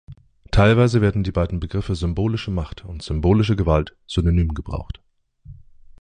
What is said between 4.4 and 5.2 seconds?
gebraucht.